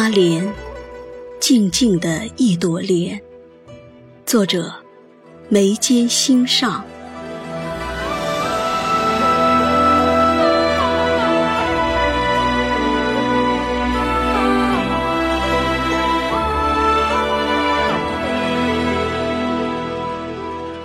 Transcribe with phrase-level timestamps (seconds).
[0.00, 0.48] 阿莲，
[1.40, 3.20] 静静的一朵莲。
[4.24, 4.72] 作者：
[5.48, 6.84] 眉间心上。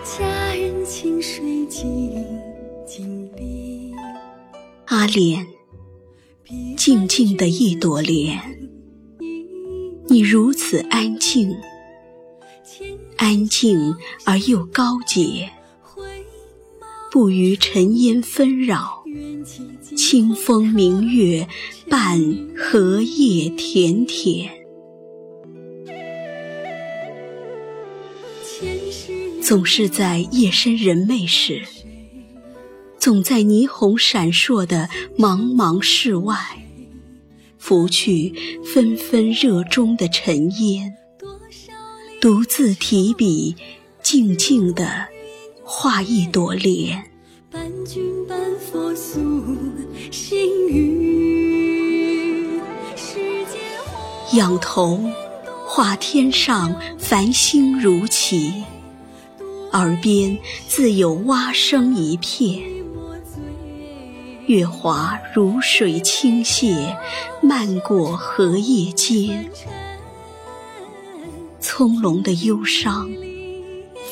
[0.03, 2.25] 佳人清水静
[2.83, 3.93] 静碧，
[4.87, 5.45] 阿莲，
[6.75, 8.41] 静静的一朵莲，
[10.13, 11.57] 你如此安静，
[13.17, 13.95] 安静
[14.25, 15.49] 而又高洁，
[17.11, 19.03] 不与尘烟纷扰，
[19.97, 21.47] 清风明月
[21.89, 22.21] 伴
[22.55, 24.51] 荷叶田田。
[29.41, 31.63] 总是在夜深人寐时，
[32.99, 36.37] 总在霓虹闪烁的茫茫室外，
[37.65, 38.33] 拂去
[38.73, 40.97] 纷纷热衷的尘烟，
[42.19, 43.55] 独自提笔，
[44.01, 45.07] 静静地
[45.63, 47.09] 画一朵莲。
[47.49, 49.17] 伴君伴佛诉
[50.11, 52.59] 心语，
[52.97, 54.99] 世间花仰头
[55.65, 58.61] 画天上繁星如棋，
[59.71, 62.82] 耳边自有蛙声一片。
[64.47, 66.97] 月华如水倾泻，
[67.41, 69.49] 漫过荷叶间。
[71.61, 73.09] 葱茏的忧伤，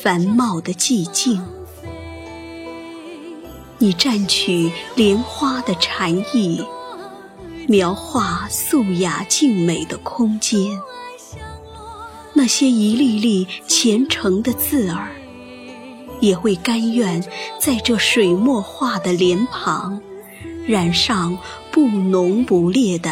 [0.02, 1.44] 繁茂的寂静。
[3.78, 6.64] 你蘸取莲花的禅意，
[7.68, 10.80] 描画素雅静美的空间。
[12.34, 15.12] 那些一粒粒虔诚的字儿，
[16.22, 17.22] 也会甘愿
[17.60, 20.02] 在这水墨画的莲旁，
[20.68, 21.38] 染上
[21.72, 23.10] 不浓不烈的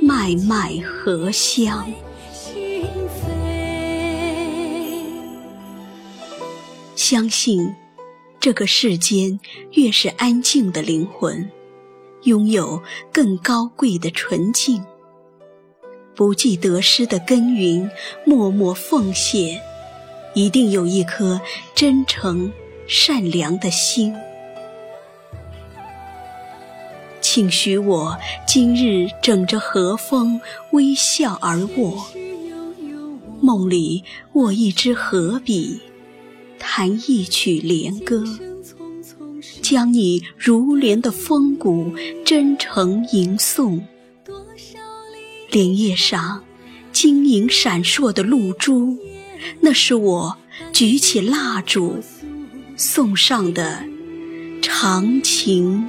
[0.00, 1.92] 脉脉荷香。
[6.96, 7.74] 相信，
[8.40, 9.38] 这个世间
[9.72, 11.50] 越是安静的灵魂，
[12.22, 12.82] 拥有
[13.12, 14.82] 更高贵的纯净。
[16.14, 17.90] 不计得失的耕耘，
[18.24, 19.60] 默默奉献，
[20.34, 21.40] 一定有一颗
[21.74, 22.50] 真诚
[22.86, 24.14] 善良的心。
[27.34, 28.14] 请许我
[28.46, 30.38] 今日枕着和风，
[30.72, 32.06] 微笑而卧，
[33.40, 34.04] 梦里
[34.34, 35.80] 握一支荷笔，
[36.58, 38.22] 弹一曲莲歌，
[39.62, 43.80] 将你如莲的风骨真诚吟诵。
[45.50, 46.44] 莲叶上
[46.92, 48.98] 晶莹闪烁的露珠，
[49.60, 50.36] 那是我
[50.70, 51.98] 举起蜡烛
[52.76, 53.82] 送上的
[54.60, 55.88] 长情